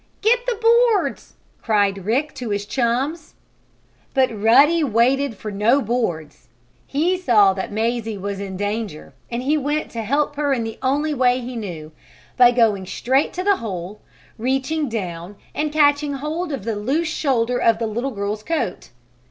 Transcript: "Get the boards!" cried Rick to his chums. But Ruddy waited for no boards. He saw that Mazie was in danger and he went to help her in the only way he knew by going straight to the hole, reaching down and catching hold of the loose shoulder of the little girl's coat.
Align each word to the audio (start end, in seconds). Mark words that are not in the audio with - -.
"Get 0.23 0.47
the 0.47 0.59
boards!" 0.59 1.33
cried 1.61 2.05
Rick 2.07 2.33
to 2.33 2.49
his 2.49 2.65
chums. 2.65 3.35
But 4.15 4.31
Ruddy 4.31 4.83
waited 4.83 5.37
for 5.37 5.51
no 5.51 5.79
boards. 5.79 6.47
He 6.87 7.19
saw 7.19 7.53
that 7.53 7.71
Mazie 7.71 8.17
was 8.17 8.39
in 8.39 8.57
danger 8.57 9.13
and 9.29 9.43
he 9.43 9.57
went 9.59 9.91
to 9.91 10.01
help 10.01 10.37
her 10.37 10.53
in 10.53 10.63
the 10.63 10.79
only 10.81 11.13
way 11.13 11.39
he 11.39 11.55
knew 11.55 11.91
by 12.35 12.49
going 12.49 12.87
straight 12.87 13.31
to 13.33 13.43
the 13.43 13.57
hole, 13.57 14.01
reaching 14.39 14.89
down 14.89 15.35
and 15.53 15.71
catching 15.71 16.13
hold 16.13 16.51
of 16.51 16.63
the 16.63 16.75
loose 16.75 17.07
shoulder 17.07 17.59
of 17.59 17.77
the 17.77 17.85
little 17.85 18.09
girl's 18.09 18.41
coat. 18.41 18.89